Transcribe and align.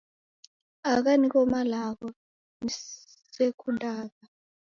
Agho 0.91 1.11
nigho 1.19 1.41
malagho 1.53 2.07
nisekundagha 2.63 4.21